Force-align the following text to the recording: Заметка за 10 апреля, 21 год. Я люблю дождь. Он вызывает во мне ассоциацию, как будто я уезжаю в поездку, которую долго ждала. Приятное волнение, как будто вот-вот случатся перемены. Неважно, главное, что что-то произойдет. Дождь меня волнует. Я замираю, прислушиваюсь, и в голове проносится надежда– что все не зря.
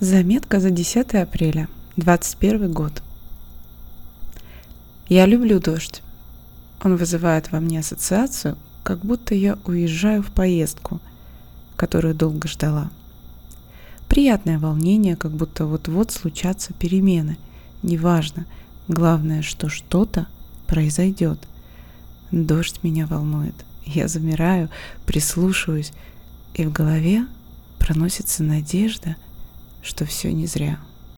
Заметка 0.00 0.60
за 0.60 0.70
10 0.70 1.14
апреля, 1.14 1.66
21 1.96 2.72
год. 2.72 3.02
Я 5.08 5.26
люблю 5.26 5.58
дождь. 5.58 6.02
Он 6.84 6.94
вызывает 6.94 7.50
во 7.50 7.58
мне 7.58 7.80
ассоциацию, 7.80 8.56
как 8.84 9.00
будто 9.00 9.34
я 9.34 9.58
уезжаю 9.64 10.22
в 10.22 10.30
поездку, 10.30 11.00
которую 11.74 12.14
долго 12.14 12.46
ждала. 12.46 12.92
Приятное 14.08 14.60
волнение, 14.60 15.16
как 15.16 15.32
будто 15.32 15.66
вот-вот 15.66 16.12
случатся 16.12 16.72
перемены. 16.74 17.36
Неважно, 17.82 18.46
главное, 18.86 19.42
что 19.42 19.68
что-то 19.68 20.28
произойдет. 20.68 21.40
Дождь 22.30 22.84
меня 22.84 23.08
волнует. 23.08 23.56
Я 23.84 24.06
замираю, 24.06 24.70
прислушиваюсь, 25.06 25.92
и 26.54 26.64
в 26.64 26.72
голове 26.72 27.26
проносится 27.80 28.44
надежда– 28.44 29.16
что 29.82 30.04
все 30.04 30.32
не 30.32 30.46
зря. 30.46 30.78